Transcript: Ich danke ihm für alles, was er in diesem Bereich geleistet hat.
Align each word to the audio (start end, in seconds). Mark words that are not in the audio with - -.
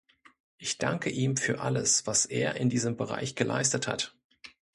Ich 0.57 0.79
danke 0.79 1.11
ihm 1.11 1.37
für 1.37 1.59
alles, 1.59 2.07
was 2.07 2.25
er 2.25 2.55
in 2.55 2.71
diesem 2.71 2.97
Bereich 2.97 3.35
geleistet 3.35 3.87
hat. 3.87 4.15